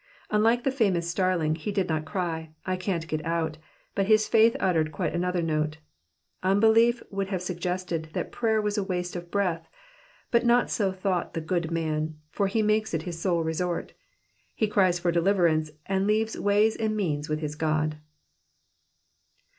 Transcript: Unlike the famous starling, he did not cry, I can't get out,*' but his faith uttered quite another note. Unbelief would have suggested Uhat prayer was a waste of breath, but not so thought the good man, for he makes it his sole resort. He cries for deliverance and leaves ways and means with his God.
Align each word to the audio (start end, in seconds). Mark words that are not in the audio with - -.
Unlike 0.31 0.63
the 0.63 0.71
famous 0.71 1.07
starling, 1.07 1.53
he 1.53 1.71
did 1.71 1.87
not 1.87 2.05
cry, 2.05 2.55
I 2.65 2.75
can't 2.75 3.07
get 3.07 3.23
out,*' 3.23 3.59
but 3.93 4.07
his 4.07 4.27
faith 4.27 4.55
uttered 4.59 4.91
quite 4.91 5.13
another 5.13 5.43
note. 5.43 5.77
Unbelief 6.41 7.03
would 7.11 7.27
have 7.27 7.43
suggested 7.43 8.09
Uhat 8.15 8.31
prayer 8.31 8.59
was 8.59 8.79
a 8.79 8.83
waste 8.83 9.15
of 9.15 9.29
breath, 9.29 9.67
but 10.31 10.43
not 10.43 10.71
so 10.71 10.91
thought 10.91 11.35
the 11.35 11.39
good 11.39 11.69
man, 11.69 12.15
for 12.31 12.47
he 12.47 12.63
makes 12.63 12.95
it 12.95 13.03
his 13.03 13.21
sole 13.21 13.43
resort. 13.43 13.93
He 14.55 14.65
cries 14.67 14.97
for 14.97 15.11
deliverance 15.11 15.69
and 15.85 16.07
leaves 16.07 16.35
ways 16.35 16.75
and 16.75 16.97
means 16.97 17.29
with 17.29 17.39
his 17.41 17.53
God. 17.53 17.99